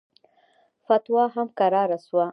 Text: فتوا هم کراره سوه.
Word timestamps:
فتوا 0.85 1.23
هم 1.35 1.47
کراره 1.57 1.97
سوه. 2.07 2.25